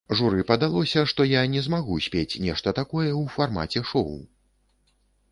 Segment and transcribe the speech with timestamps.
[0.19, 4.09] Журы падалося, што я не змагу спець нешта такое ў фармаце шоў.